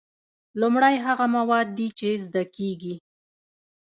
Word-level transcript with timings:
لومړی 0.61 0.95
هغه 1.05 1.25
مواد 1.35 1.67
دي 1.77 1.87
چې 1.99 2.09
زده 2.25 2.43
کیږي. 2.55 2.95